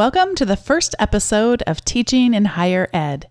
[0.00, 3.28] Welcome to the first episode of Teaching in Higher Ed.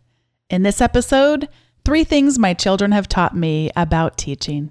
[0.51, 1.49] In this episode,
[1.83, 4.69] three things my children have taught me about teaching.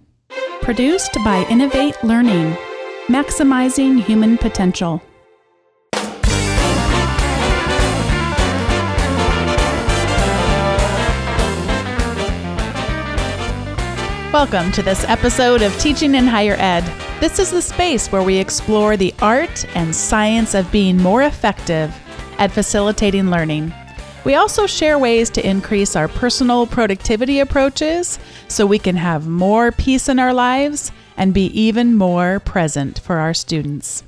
[0.63, 2.57] Produced by Innovate Learning,
[3.09, 5.03] maximizing human potential.
[14.33, 17.08] Welcome to this episode of Teaching in Higher Ed.
[17.21, 21.93] This is the space where we explore the art and science of being more effective
[22.39, 23.75] at facilitating learning.
[24.25, 29.73] We also share ways to increase our personal productivity approaches so we can have more
[29.73, 34.05] peace in our lives and be even more present for our students.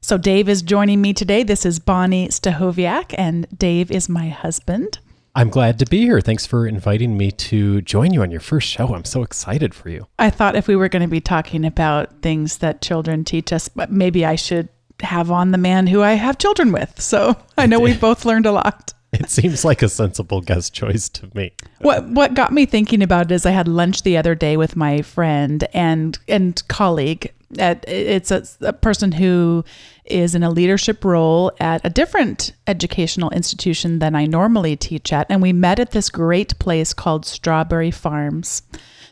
[0.00, 1.44] So, Dave is joining me today.
[1.44, 4.98] This is Bonnie Stachowiak, and Dave is my husband.
[5.36, 6.22] I'm glad to be here.
[6.22, 8.94] Thanks for inviting me to join you on your first show.
[8.94, 10.06] I'm so excited for you.
[10.18, 13.68] I thought if we were going to be talking about things that children teach us,
[13.68, 14.70] but maybe I should
[15.02, 17.02] have on the man who I have children with.
[17.02, 18.94] So I know we both learned a lot.
[19.12, 21.52] It seems like a sensible guest choice to me.
[21.78, 24.76] What what got me thinking about it is I had lunch the other day with
[24.76, 27.32] my friend and and colleague.
[27.50, 29.64] It's a, a person who
[30.04, 35.26] is in a leadership role at a different educational institution than I normally teach at,
[35.30, 38.62] and we met at this great place called Strawberry Farms.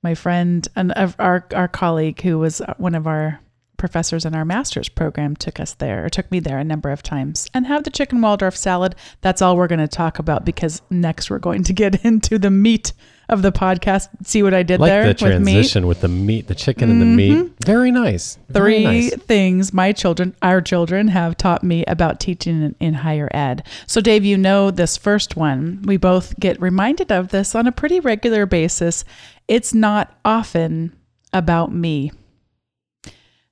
[0.01, 3.39] My friend and our, our colleague who was uh, one of our
[3.77, 7.03] professors in our master's program took us there or took me there a number of
[7.03, 8.95] times and have the chicken Waldorf salad.
[9.21, 12.49] That's all we're going to talk about because next we're going to get into the
[12.49, 12.91] meat
[13.29, 14.07] of the podcast.
[14.25, 15.05] See what I did like there?
[15.05, 17.33] the transition with, with, the meat, the chicken and the meat.
[17.33, 17.63] Mm-hmm.
[17.63, 18.37] Very nice.
[18.49, 19.15] Very Three nice.
[19.15, 23.63] things my children, our children, have taught me about teaching in, in higher ed.
[23.85, 25.81] So, Dave, you know this first one.
[25.85, 29.03] We both get reminded of this on a pretty regular basis.
[29.47, 30.95] It's not often
[31.33, 32.11] about me.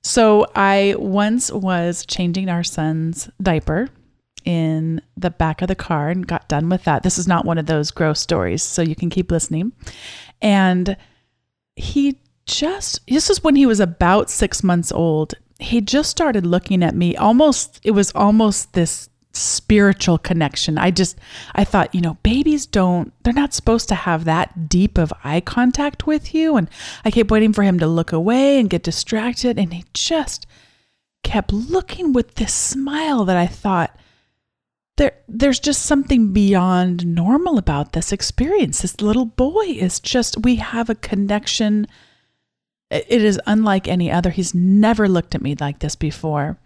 [0.02, 3.88] So I once was changing our son's diaper
[4.46, 7.02] in the back of the car and got done with that.
[7.02, 9.72] This is not one of those gross stories, so you can keep listening.
[10.40, 10.96] And
[11.74, 15.34] he just, this is when he was about six months old.
[15.58, 20.78] He just started looking at me almost, it was almost this spiritual connection.
[20.78, 21.18] I just,
[21.54, 25.40] I thought, you know, babies don't, they're not supposed to have that deep of eye
[25.40, 26.56] contact with you.
[26.56, 26.70] And
[27.04, 29.58] I kept waiting for him to look away and get distracted.
[29.58, 30.46] And he just
[31.24, 33.98] kept looking with this smile that I thought,
[34.96, 38.80] there, there's just something beyond normal about this experience.
[38.80, 41.86] This little boy is just, we have a connection.
[42.90, 44.30] It is unlike any other.
[44.30, 46.58] He's never looked at me like this before.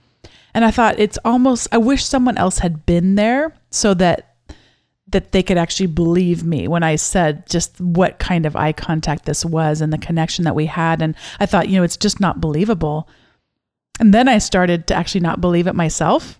[0.55, 4.35] And I thought it's almost I wish someone else had been there so that
[5.09, 9.25] that they could actually believe me when I said just what kind of eye contact
[9.25, 12.21] this was and the connection that we had and I thought, you know, it's just
[12.21, 13.09] not believable.
[13.99, 16.40] And then I started to actually not believe it myself.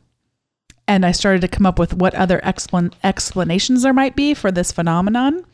[0.87, 4.51] And I started to come up with what other explan- explanations there might be for
[4.51, 5.45] this phenomenon.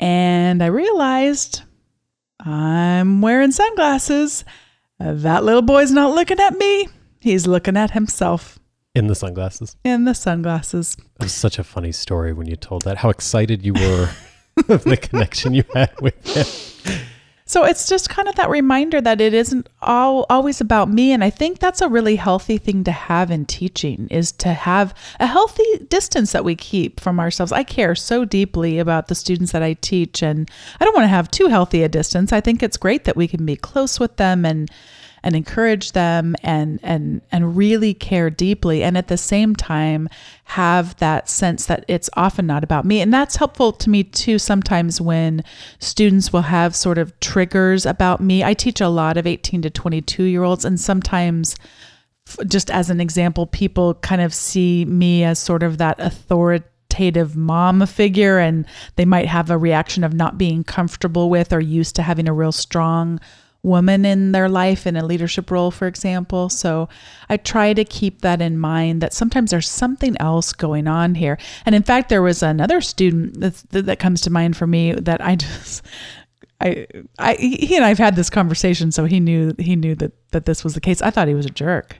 [0.00, 1.62] And I realized
[2.40, 4.44] I'm wearing sunglasses.
[4.98, 6.88] Uh, that little boy's not looking at me.
[7.20, 8.58] He's looking at himself
[8.94, 9.76] in the sunglasses.
[9.84, 10.96] In the sunglasses.
[11.18, 12.98] It was such a funny story when you told that.
[12.98, 14.10] How excited you were
[14.68, 17.06] of the connection you had with him.
[17.52, 21.22] So it's just kind of that reminder that it isn't all always about me and
[21.22, 25.26] I think that's a really healthy thing to have in teaching is to have a
[25.26, 27.52] healthy distance that we keep from ourselves.
[27.52, 31.08] I care so deeply about the students that I teach and I don't want to
[31.08, 32.32] have too healthy a distance.
[32.32, 34.70] I think it's great that we can be close with them and
[35.22, 40.08] and encourage them and and and really care deeply and at the same time
[40.44, 43.00] have that sense that it's often not about me.
[43.00, 45.44] And that's helpful to me too sometimes when
[45.78, 48.42] students will have sort of triggers about me.
[48.44, 51.54] I teach a lot of 18 to 22 year olds and sometimes
[52.46, 57.84] just as an example people kind of see me as sort of that authoritative mom
[57.86, 58.64] figure and
[58.96, 62.32] they might have a reaction of not being comfortable with or used to having a
[62.32, 63.20] real strong
[63.62, 66.48] woman in their life in a leadership role, for example.
[66.48, 66.88] So
[67.28, 71.38] I try to keep that in mind that sometimes there's something else going on here.
[71.64, 75.20] And in fact, there was another student that, that comes to mind for me that
[75.20, 75.82] I just.
[76.60, 76.86] I,
[77.18, 80.62] I, he and I've had this conversation, so he knew he knew that that this
[80.62, 81.02] was the case.
[81.02, 81.96] I thought he was a jerk.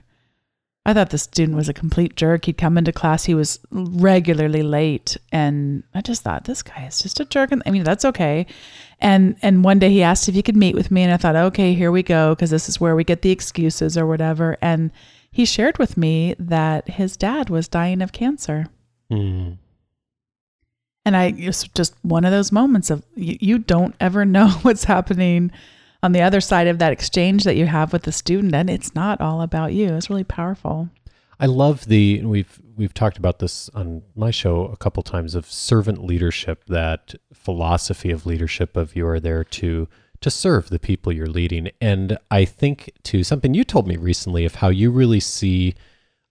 [0.85, 2.45] I thought the student was a complete jerk.
[2.45, 6.99] He'd come into class, he was regularly late, and I just thought this guy is
[6.99, 7.53] just a jerk.
[7.53, 8.45] And I mean, that's okay.
[8.99, 11.37] And and one day he asked if he could meet with me, and I thought,
[11.37, 14.57] okay, here we go, because this is where we get the excuses or whatever.
[14.61, 14.91] And
[15.31, 18.67] he shared with me that his dad was dying of cancer.
[19.09, 19.57] Mm.
[21.05, 24.83] And I it's just one of those moments of you, you don't ever know what's
[24.83, 25.51] happening
[26.03, 28.93] on the other side of that exchange that you have with the student, and it's
[28.93, 29.95] not all about you.
[29.95, 30.89] It's really powerful.
[31.39, 35.49] I love the we've we've talked about this on my show a couple times of
[35.49, 39.87] servant leadership, that philosophy of leadership of you are there to
[40.21, 41.71] to serve the people you're leading.
[41.81, 45.73] And I think to something you told me recently of how you really see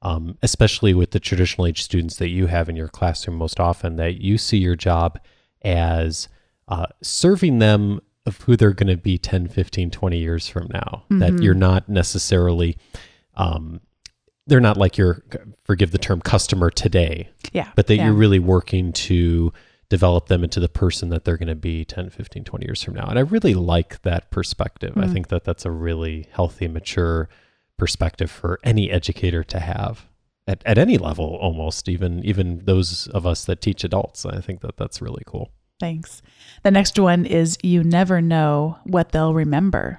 [0.03, 3.97] um, especially with the traditional age students that you have in your classroom most often,
[3.97, 5.19] that you see your job
[5.63, 6.29] as
[6.69, 11.05] uh, serving them of who they're going to be 10, 15, 20 years from now.
[11.11, 11.19] Mm-hmm.
[11.19, 12.77] That you're not necessarily,
[13.35, 13.81] um,
[14.47, 15.23] they're not like your,
[15.65, 17.71] forgive the term, customer today, Yeah.
[17.75, 18.05] but that yeah.
[18.07, 19.53] you're really working to
[19.89, 22.95] develop them into the person that they're going to be 10, 15, 20 years from
[22.95, 23.07] now.
[23.07, 24.93] And I really like that perspective.
[24.97, 25.13] I Mm.
[25.13, 27.29] think that that's a really healthy, mature
[27.77, 30.07] perspective for any educator to have
[30.47, 34.61] at, at any level almost even even those of us that teach adults i think
[34.61, 35.51] that that's really cool
[35.83, 36.23] Thanks.
[36.63, 39.99] The next one is you never know what they'll remember.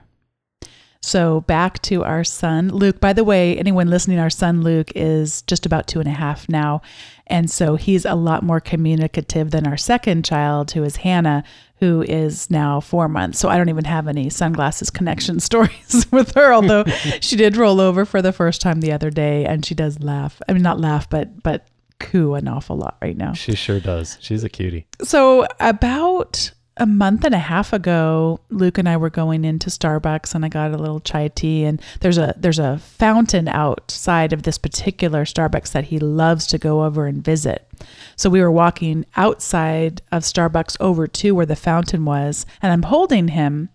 [1.01, 3.01] So back to our son, Luke.
[3.01, 6.47] By the way, anyone listening, our son Luke is just about two and a half
[6.47, 6.81] now.
[7.27, 11.43] And so he's a lot more communicative than our second child, who is Hannah,
[11.79, 13.37] who is now four months.
[13.37, 16.85] So I don't even have any sunglasses connection stories with her, although
[17.19, 20.41] she did roll over for the first time the other day and she does laugh.
[20.47, 21.67] I mean, not laugh, but, but
[22.03, 23.33] coo an awful lot right now.
[23.33, 28.79] she sure does she's a cutie So about a month and a half ago, Luke
[28.79, 32.17] and I were going into Starbucks and I got a little chai tea and there's
[32.17, 37.05] a there's a fountain outside of this particular Starbucks that he loves to go over
[37.05, 37.67] and visit.
[38.15, 42.83] So we were walking outside of Starbucks over to where the fountain was and I'm
[42.83, 43.69] holding him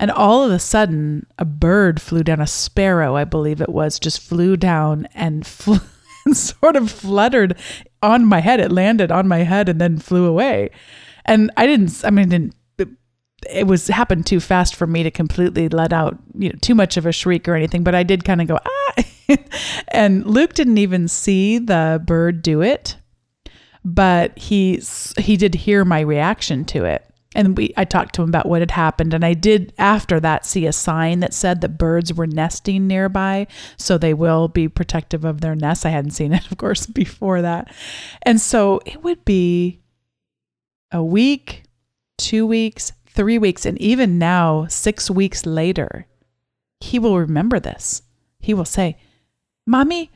[0.00, 4.00] and all of a sudden a bird flew down a sparrow, I believe it was,
[4.00, 5.78] just flew down and flew
[6.26, 7.56] and sort of fluttered
[8.02, 8.60] on my head.
[8.60, 10.70] It landed on my head and then flew away.
[11.24, 12.88] And I didn't, I mean, didn't, it,
[13.48, 16.96] it was happened too fast for me to completely let out, you know, too much
[16.96, 19.04] of a shriek or anything, but I did kind of go, ah.
[19.88, 22.96] and Luke didn't even see the bird do it,
[23.84, 24.82] but he,
[25.18, 27.09] he did hear my reaction to it.
[27.34, 30.44] And we, I talked to him about what had happened, and I did after that
[30.44, 33.46] see a sign that said that birds were nesting nearby,
[33.76, 35.86] so they will be protective of their nests.
[35.86, 37.72] I hadn't seen it, of course, before that,
[38.22, 39.80] and so it would be
[40.90, 41.62] a week,
[42.18, 46.06] two weeks, three weeks, and even now, six weeks later,
[46.80, 48.02] he will remember this.
[48.40, 48.96] He will say,
[49.66, 50.10] Mommy,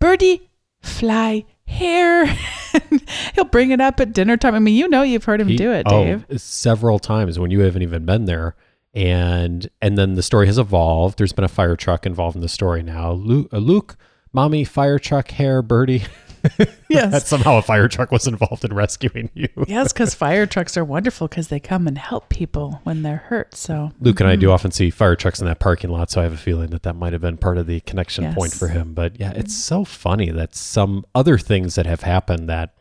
[0.00, 0.50] birdie,
[0.82, 2.26] fly here.
[3.34, 4.54] He'll bring it up at dinner time.
[4.54, 6.40] I mean, you know, you've heard him He- do it, oh, Dave.
[6.40, 8.56] several times when you haven't even been there
[8.94, 12.48] and and then the story has evolved there's been a fire truck involved in the
[12.48, 13.96] story now luke, uh, luke
[14.32, 16.04] mommy fire truck hair birdie
[16.88, 17.12] Yes.
[17.12, 20.84] that somehow a fire truck was involved in rescuing you yes, because fire trucks are
[20.84, 23.54] wonderful because they come and help people when they're hurt.
[23.54, 24.54] So, Luke and I do mm-hmm.
[24.54, 26.96] often see fire trucks in that parking lot, so I have a feeling that that
[26.96, 28.34] might have been part of the connection Yes.
[28.34, 28.94] point for him.
[28.94, 29.82] But yeah, it's mm-hmm.
[29.82, 32.74] so funny that some other things that have happened that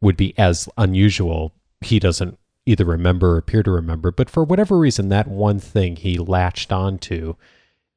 [0.00, 4.10] would be as unusual, he doesn't either remember or appear to remember.
[4.10, 7.36] But for whatever reason, that one thing he latched onto,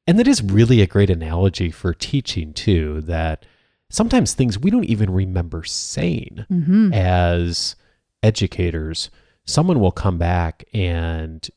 [0.08, 3.01] and that is really a great analogy for teaching too.
[3.01, 3.46] That
[3.89, 6.93] sometimes things we don't even remember saying mhm.
[6.93, 7.75] as
[8.24, 9.10] educators,
[9.46, 11.50] someone will come back and,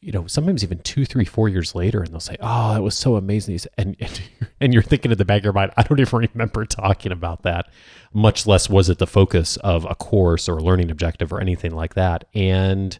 [0.00, 2.96] you know, sometimes even two, three, four years later, and they'll say, "Oh, that was
[2.96, 4.22] so amazing," and and,
[4.60, 7.42] and you're thinking in the back of your mind, "I don't even remember talking about
[7.42, 7.66] that."
[8.12, 11.74] Much less was it the focus of a course or a learning objective or anything
[11.74, 12.98] like that, and.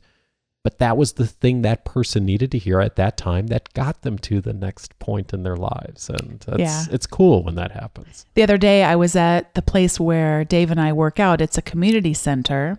[0.63, 4.03] But that was the thing that person needed to hear at that time that got
[4.03, 6.85] them to the next point in their lives, and that's, Yeah.
[6.91, 8.27] it's cool when that happens.
[8.35, 11.41] The other day, I was at the place where Dave and I work out.
[11.41, 12.79] It's a community center,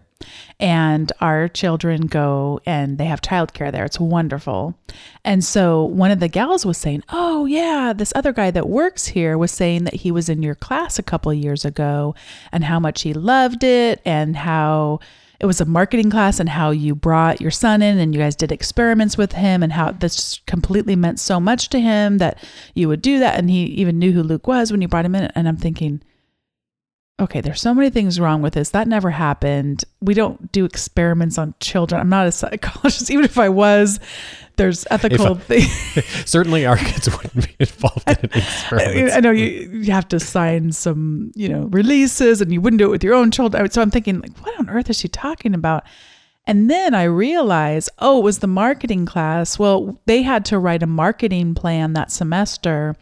[0.60, 3.86] and our children go and they have childcare there.
[3.86, 4.76] It's wonderful.
[5.26, 9.08] And so one of the gals was saying, Oh, yeah, this other guy that works
[9.08, 12.14] here was saying that he was in your class a couple of years ago
[12.52, 15.00] and how much he loved it and how
[15.42, 18.36] it was a marketing class and how you brought your son in and you guys
[18.36, 22.38] did experiments with him and how this completely meant so much to him that
[22.76, 23.40] you would do that.
[23.40, 25.24] And he even knew who Luke was when you brought him in.
[25.34, 26.04] And I'm thinking,
[27.22, 28.72] okay, there's so many things wrong with this.
[28.72, 29.84] That never happened.
[30.02, 32.02] We don't do experiments on children.
[32.02, 34.00] I'm not a psychologist, even if I was.
[34.58, 35.72] There's ethical things.
[36.26, 39.16] Certainly, our kids wouldn't be involved in experiments.
[39.16, 42.86] I know you, you have to sign some, you know, releases, and you wouldn't do
[42.86, 43.70] it with your own children.
[43.72, 45.84] So I'm thinking, like, what on earth is she talking about?
[46.48, 49.60] And then I realized, oh, it was the marketing class.
[49.60, 52.96] Well, they had to write a marketing plan that semester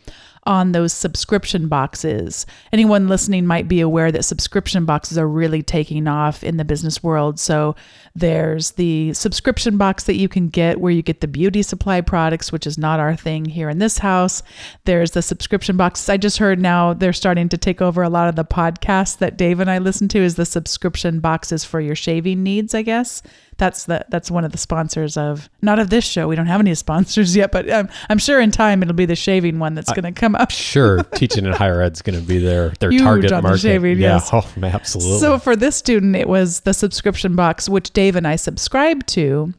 [0.44, 2.46] on those subscription boxes.
[2.72, 7.04] Anyone listening might be aware that subscription boxes are really taking off in the business
[7.04, 7.40] world.
[7.40, 7.76] So
[8.16, 12.52] there's the subscription box that you can get where you get the beauty supply products,
[12.52, 14.42] which is not our thing here in this house.
[14.86, 16.10] There's the subscription boxes.
[16.10, 19.38] I just heard now they're starting to take over a lot of the podcasts that
[19.38, 23.22] Dave and I listen to is the subscription boxes for your shaving needs, I guess
[23.60, 26.28] that's the that's one of the sponsors of not of this show.
[26.28, 29.16] We don't have any sponsors yet, but um, I'm sure in time it'll be the
[29.16, 30.50] shaving one that's going to come up.
[30.50, 33.60] sure, teaching in higher ed is going to be their their Huge target market.
[33.60, 34.30] Shaving, yeah, yes.
[34.34, 35.20] oh, absolutely.
[35.20, 39.54] So for this student, it was the subscription box which Dave and I subscribed to.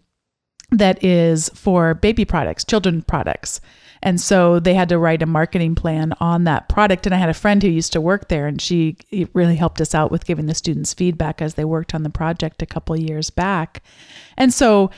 [0.72, 3.60] That is for baby products, children products.
[4.02, 7.06] And so they had to write a marketing plan on that product.
[7.06, 8.96] And I had a friend who used to work there, and she
[9.34, 12.62] really helped us out with giving the students feedback as they worked on the project
[12.62, 13.82] a couple years back.
[14.36, 14.90] And so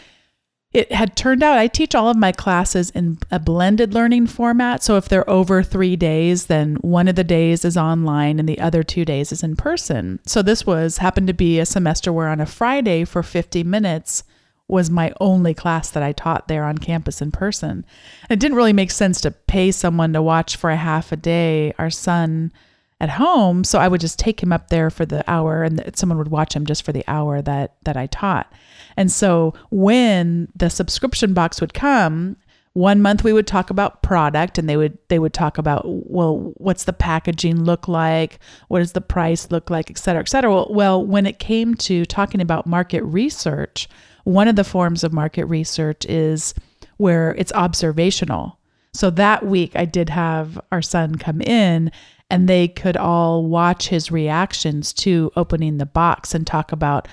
[0.73, 4.83] it had turned out I teach all of my classes in a blended learning format.
[4.83, 8.59] So if they're over three days, then one of the days is online and the
[8.59, 10.19] other two days is in person.
[10.25, 14.25] So this was happened to be a semester where on a Friday for 50 minutes,
[14.73, 17.85] was my only class that I taught there on campus in person.
[18.31, 21.75] It didn't really make sense to pay someone to watch for a half a day
[21.79, 22.53] our son
[22.99, 26.19] at home, so I would just take him up there for the hour and someone
[26.19, 28.51] would watch him just for the hour that that I taught.
[28.97, 32.37] And so when the subscription box would come,
[32.73, 36.55] one month we would talk about product and they would they would talk about well
[36.57, 38.39] what's the packaging look like
[38.69, 42.07] what does the price look like et cetera et cetera well when it came to
[42.07, 43.89] talking about market research
[44.25, 46.55] one of the forms of market research is
[46.97, 48.59] where it's observational.
[48.95, 51.91] So that week, I did have our son come in
[52.31, 57.09] and they could all watch his reactions to opening the box and talk about,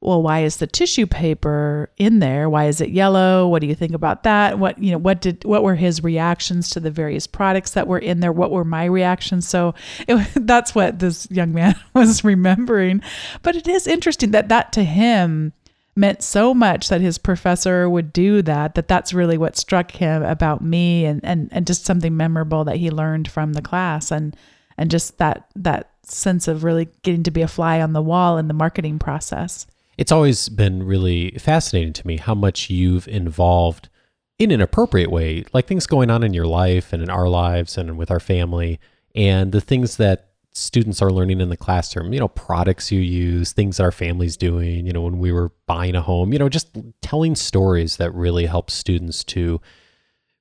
[0.00, 2.50] well, why is the tissue paper in there?
[2.50, 3.46] Why is it yellow?
[3.46, 4.58] What do you think about that?
[4.58, 7.98] What, you know, what did, what were his reactions to the various products that were
[7.98, 8.32] in there?
[8.32, 9.46] What were my reactions?
[9.46, 9.74] So
[10.08, 13.02] it, that's what this young man was remembering.
[13.42, 15.52] But it is interesting that that to him,
[15.94, 20.22] meant so much that his professor would do that that that's really what struck him
[20.22, 24.36] about me and and and just something memorable that he learned from the class and
[24.78, 28.38] and just that that sense of really getting to be a fly on the wall
[28.38, 29.66] in the marketing process.
[29.98, 33.88] It's always been really fascinating to me how much you've involved
[34.38, 37.76] in an appropriate way like things going on in your life and in our lives
[37.76, 38.80] and with our family
[39.14, 43.52] and the things that students are learning in the classroom, you know, products you use,
[43.52, 46.48] things that our family's doing, you know, when we were buying a home, you know,
[46.48, 49.60] just telling stories that really help students to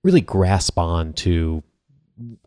[0.04, 1.64] really grasp on to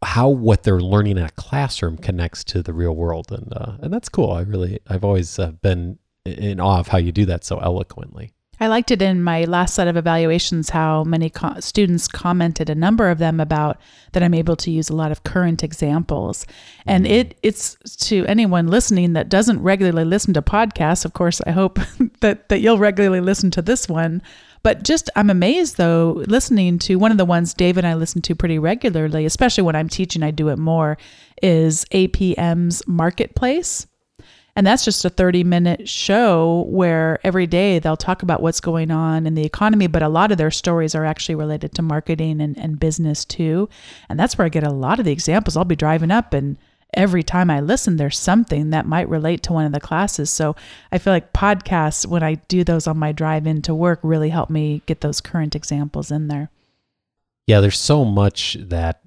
[0.02, 3.92] how what they're learning in a classroom connects to the real world and uh, and
[3.92, 4.30] that's cool.
[4.30, 8.33] I really I've always uh, been in awe of how you do that so eloquently.
[8.60, 12.74] I liked it in my last set of evaluations how many co- students commented, a
[12.74, 13.80] number of them about
[14.12, 16.46] that I'm able to use a lot of current examples.
[16.86, 17.14] And mm-hmm.
[17.14, 21.78] it it's to anyone listening that doesn't regularly listen to podcasts, of course, I hope
[22.20, 24.22] that that you'll regularly listen to this one.
[24.62, 28.22] But just I'm amazed though listening to one of the ones Dave and I listen
[28.22, 30.96] to pretty regularly, especially when I'm teaching I do it more,
[31.42, 33.86] is APM's Marketplace.
[34.56, 38.90] And that's just a 30 minute show where every day they'll talk about what's going
[38.90, 42.40] on in the economy, but a lot of their stories are actually related to marketing
[42.40, 43.68] and, and business too.
[44.08, 45.56] And that's where I get a lot of the examples.
[45.56, 46.56] I'll be driving up and
[46.96, 50.30] every time I listen, there's something that might relate to one of the classes.
[50.30, 50.54] So
[50.92, 54.50] I feel like podcasts, when I do those on my drive into work, really help
[54.50, 56.50] me get those current examples in there.
[57.46, 59.00] Yeah, there's so much that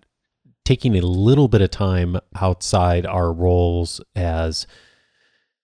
[0.66, 4.68] taking a little bit of time outside our roles as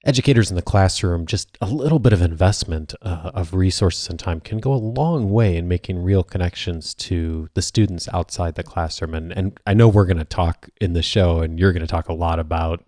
[0.03, 4.39] educators in the classroom, just a little bit of investment uh, of resources and time
[4.39, 9.13] can go a long way in making real connections to the students outside the classroom.
[9.13, 11.87] And, and I know we're going to talk in the show, and you're going to
[11.87, 12.83] talk a lot about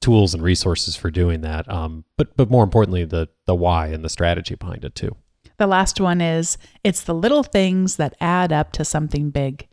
[0.00, 1.70] tools and resources for doing that.
[1.70, 5.16] Um, but but more importantly, the the why and the strategy behind it too.
[5.58, 9.68] The last one is it's the little things that add up to something big.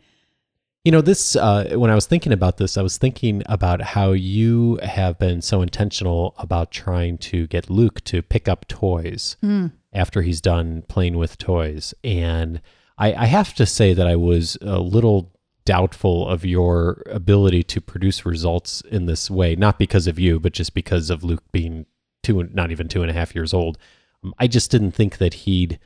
[0.88, 4.12] You know, this, uh, when I was thinking about this, I was thinking about how
[4.12, 9.70] you have been so intentional about trying to get Luke to pick up toys mm.
[9.92, 11.92] after he's done playing with toys.
[12.02, 12.62] And
[12.96, 15.30] I, I have to say that I was a little
[15.66, 20.54] doubtful of your ability to produce results in this way, not because of you, but
[20.54, 21.84] just because of Luke being
[22.22, 23.76] two, not even two and a half years old.
[24.24, 25.78] Um, I just didn't think that he'd,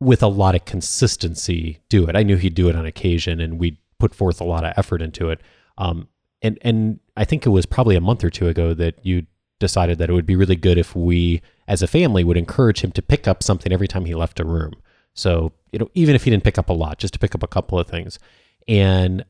[0.00, 2.14] with a lot of consistency, do it.
[2.14, 5.02] I knew he'd do it on occasion, and we'd put forth a lot of effort
[5.02, 5.40] into it.
[5.76, 6.08] Um,
[6.42, 9.26] and and I think it was probably a month or two ago that you
[9.58, 12.92] decided that it would be really good if we, as a family, would encourage him
[12.92, 14.74] to pick up something every time he left a room.
[15.14, 17.42] So you know, even if he didn't pick up a lot, just to pick up
[17.42, 18.18] a couple of things.
[18.66, 19.24] And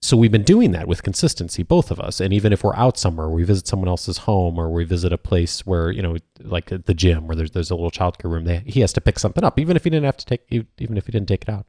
[0.00, 2.20] so we've been doing that with consistency, both of us.
[2.20, 5.18] And even if we're out somewhere, we visit someone else's home or we visit a
[5.18, 8.64] place where, you know, like the gym where there's, there's a little childcare room, they,
[8.66, 11.06] he has to pick something up, even if he didn't have to take, even if
[11.06, 11.66] he didn't take it out.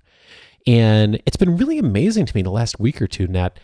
[0.65, 3.59] And it's been really amazing to me the last week or two, Nat.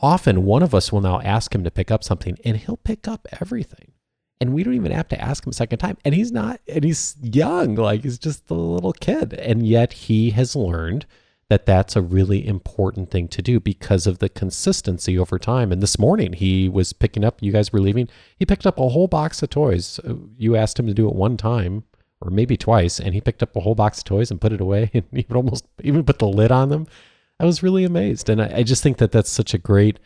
[0.00, 3.06] Often one of us will now ask him to pick up something and he'll pick
[3.06, 3.92] up everything.
[4.40, 5.98] And we don't even have to ask him a second time.
[6.04, 9.34] And he's not, and he's young, like he's just a little kid.
[9.34, 11.06] And yet he has learned
[11.48, 15.70] that that's a really important thing to do because of the consistency over time.
[15.70, 18.88] And this morning he was picking up, you guys were leaving, he picked up a
[18.88, 20.00] whole box of toys.
[20.00, 21.84] Uh, you asked him to do it one time
[22.22, 24.60] or maybe twice, and he picked up a whole box of toys and put it
[24.60, 26.86] away and would almost even put the lid on them.
[27.40, 28.28] I was really amazed.
[28.28, 29.98] And I, I just think that that's such a great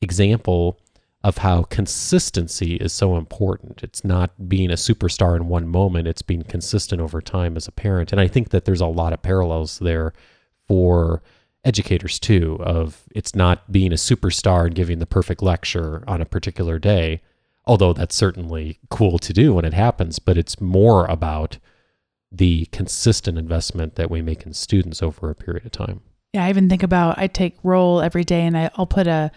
[0.00, 0.78] example
[1.24, 3.82] of how consistency is so important.
[3.82, 7.72] It's not being a superstar in one moment, it's being consistent over time as a
[7.72, 8.12] parent.
[8.12, 10.12] And I think that there's a lot of parallels there
[10.68, 11.22] for
[11.64, 16.26] educators too of it's not being a superstar and giving the perfect lecture on a
[16.26, 17.22] particular day
[17.66, 21.58] although that's certainly cool to do when it happens but it's more about
[22.30, 26.00] the consistent investment that we make in students over a period of time
[26.32, 29.30] yeah i even think about i take roll every day and I, i'll put a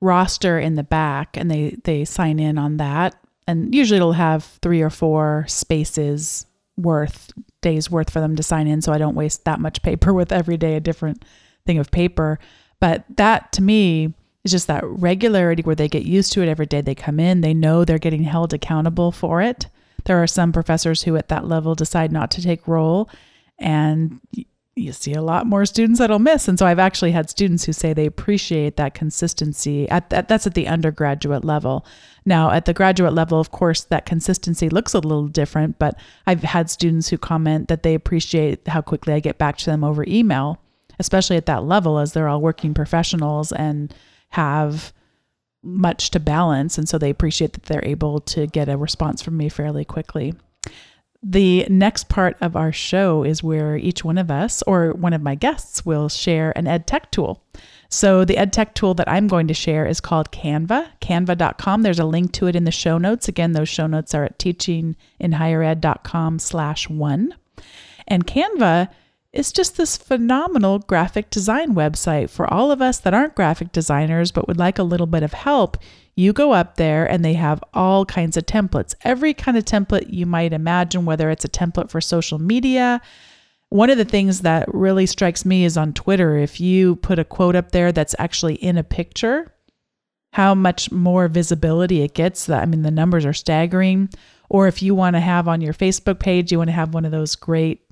[0.00, 3.16] roster in the back and they they sign in on that
[3.46, 8.66] and usually it'll have three or four spaces worth days worth for them to sign
[8.66, 11.24] in so I don't waste that much paper with every day a different
[11.64, 12.38] thing of paper.
[12.80, 14.14] But that to me
[14.46, 17.40] is just that regularity where they get used to it every day they come in,
[17.40, 19.66] they know they're getting held accountable for it.
[20.04, 23.10] There are some professors who at that level decide not to take roll
[23.58, 24.20] and
[24.76, 26.46] you see a lot more students that'll miss.
[26.46, 30.46] And so I've actually had students who say they appreciate that consistency at that that's
[30.46, 31.84] at the undergraduate level.
[32.26, 36.42] Now at the graduate level, of course, that consistency looks a little different, but I've
[36.42, 40.04] had students who comment that they appreciate how quickly I get back to them over
[40.06, 40.60] email,
[40.98, 43.92] especially at that level as they're all working professionals and
[44.30, 44.92] have
[45.62, 46.78] much to balance.
[46.78, 50.34] And so they appreciate that they're able to get a response from me fairly quickly.
[51.22, 55.22] The next part of our show is where each one of us or one of
[55.22, 57.42] my guests will share an ed tech tool.
[57.88, 61.82] So, the ed tech tool that I'm going to share is called Canva, canva.com.
[61.82, 63.28] There's a link to it in the show notes.
[63.28, 67.34] Again, those show notes are at teachinginhighered.com slash one.
[68.06, 68.88] And Canva
[69.36, 74.32] is just this phenomenal graphic design website for all of us that aren't graphic designers
[74.32, 75.76] but would like a little bit of help.
[76.14, 80.12] You go up there and they have all kinds of templates, every kind of template
[80.12, 83.00] you might imagine, whether it's a template for social media.
[83.68, 87.24] One of the things that really strikes me is on Twitter, if you put a
[87.24, 89.52] quote up there that's actually in a picture,
[90.32, 92.48] how much more visibility it gets.
[92.48, 94.10] I mean, the numbers are staggering.
[94.48, 97.04] Or if you want to have on your Facebook page, you want to have one
[97.04, 97.85] of those great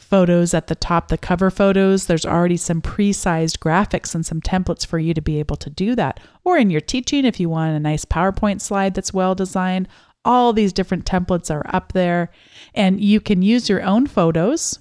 [0.00, 4.40] photos at the top, the cover photos, there's already some pre sized graphics and some
[4.40, 6.20] templates for you to be able to do that.
[6.44, 9.88] Or in your teaching, if you want a nice PowerPoint slide that's well designed,
[10.24, 12.30] all these different templates are up there.
[12.74, 14.78] And you can use your own photos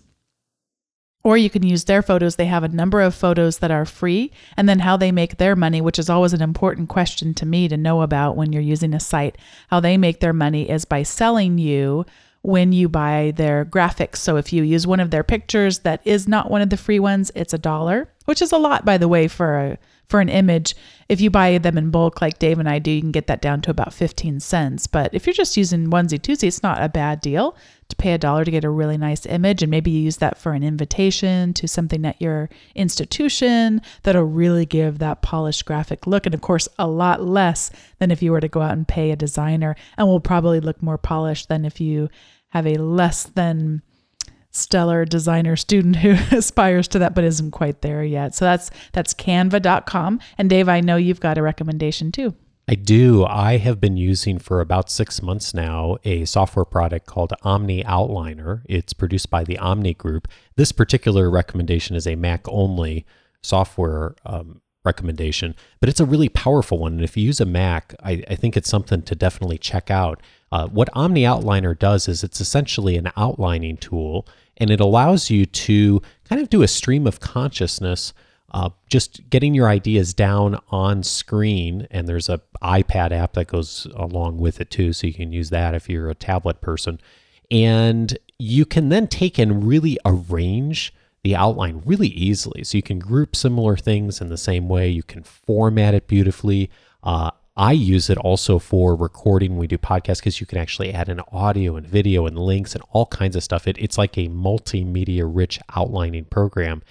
[1.23, 2.35] or you can use their photos.
[2.35, 5.55] They have a number of photos that are free, and then how they make their
[5.55, 8.93] money, which is always an important question to me to know about when you're using
[8.93, 9.37] a site.
[9.69, 12.05] How they make their money is by selling you
[12.41, 14.17] when you buy their graphics.
[14.17, 16.99] So if you use one of their pictures that is not one of the free
[16.99, 20.29] ones, it's a dollar, which is a lot by the way for a for an
[20.29, 20.75] image.
[21.07, 23.41] If you buy them in bulk like Dave and I do, you can get that
[23.41, 24.85] down to about 15 cents.
[24.85, 27.55] But if you're just using onesie twosie, it's not a bad deal
[27.89, 29.63] to pay a dollar to get a really nice image.
[29.63, 34.67] And maybe you use that for an invitation to something at your institution that'll really
[34.67, 36.27] give that polished graphic look.
[36.27, 39.09] And of course, a lot less than if you were to go out and pay
[39.09, 42.09] a designer and will probably look more polished than if you
[42.49, 43.81] have a less than
[44.51, 48.35] stellar designer student who aspires to that but isn't quite there yet.
[48.35, 52.35] So that's that's canva.com and Dave, I know you've got a recommendation too.
[52.69, 53.25] I do.
[53.25, 58.61] I have been using for about six months now a software product called Omni Outliner.
[58.65, 60.27] It's produced by the Omni Group.
[60.55, 63.07] This particular recommendation is a Mac only
[63.41, 66.93] software um, recommendation, but it's a really powerful one.
[66.93, 70.21] And if you use a Mac, I, I think it's something to definitely check out.
[70.51, 75.45] Uh, what Omni Outliner does is it's essentially an outlining tool, and it allows you
[75.45, 78.13] to kind of do a stream of consciousness
[78.51, 81.87] uh, just getting your ideas down on screen.
[81.91, 85.49] And there's a iPad app that goes along with it too, so you can use
[85.51, 86.99] that if you're a tablet person.
[87.51, 92.63] And you can then take and really arrange the outline really easily.
[92.63, 94.89] So you can group similar things in the same way.
[94.89, 96.69] You can format it beautifully.
[97.03, 100.93] Uh, I use it also for recording when we do podcasts because you can actually
[100.93, 103.67] add in audio and video and links and all kinds of stuff.
[103.67, 106.81] It, it's like a multimedia rich outlining program.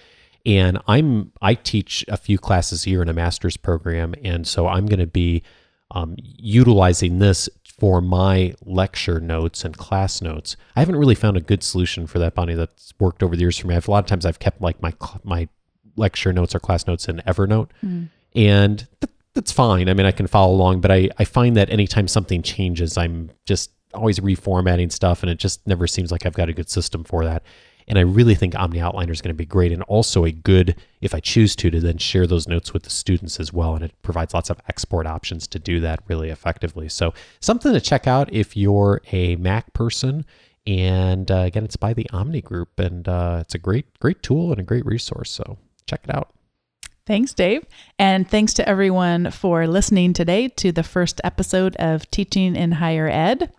[0.44, 4.84] And I'm I teach a few classes here in a master's program, and so I'm
[4.84, 5.42] going to be
[5.90, 10.56] um, utilizing this for my lecture notes and class notes.
[10.76, 12.54] I haven't really found a good solution for that, Bonnie.
[12.54, 13.74] That's worked over the years for me.
[13.74, 14.92] I've, a lot of times I've kept like my
[15.24, 15.48] my
[15.96, 18.10] lecture notes or class notes in Evernote, mm.
[18.34, 19.88] and th- that's fine.
[19.88, 23.30] I mean, I can follow along, but I I find that anytime something changes, I'm
[23.46, 27.04] just always reformatting stuff, and it just never seems like I've got a good system
[27.04, 27.44] for that.
[27.86, 30.74] And I really think Omni Outliner is going to be great and also a good,
[31.00, 33.76] if I choose to, to then share those notes with the students as well.
[33.76, 36.88] And it provides lots of export options to do that really effectively.
[36.90, 40.26] So something to check out if you're a Mac person.
[40.66, 44.50] And uh, again, it's by the Omni Group, and uh, it's a great, great tool
[44.50, 45.30] and a great resource.
[45.30, 46.34] So check it out.
[47.08, 47.64] Thanks, Dave.
[47.98, 53.08] And thanks to everyone for listening today to the first episode of Teaching in Higher
[53.08, 53.50] Ed.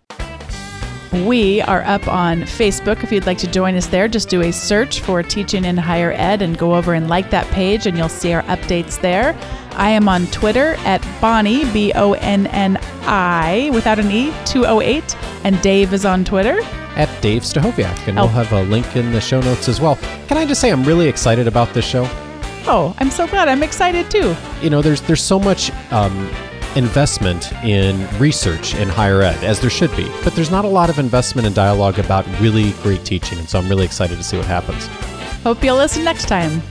[1.25, 3.03] We are up on Facebook.
[3.03, 6.12] If you'd like to join us there, just do a search for Teaching in Higher
[6.12, 9.35] Ed and go over and like that page, and you'll see our updates there.
[9.71, 15.17] I am on Twitter at Bonnie, B O N N I, without an E, 208.
[15.43, 16.59] And Dave is on Twitter
[16.95, 18.07] at Dave Stachowiak.
[18.07, 18.25] And oh.
[18.25, 19.95] we'll have a link in the show notes as well.
[20.27, 22.07] Can I just say I'm really excited about this show?
[22.71, 23.47] Oh, I'm so glad.
[23.47, 24.36] I'm excited too.
[24.62, 26.29] You know, there's there's so much um,
[26.75, 30.08] investment in research in higher ed, as there should be.
[30.23, 33.39] But there's not a lot of investment and dialogue about really great teaching.
[33.39, 34.86] And so I'm really excited to see what happens.
[35.41, 36.62] Hope you'll listen next time.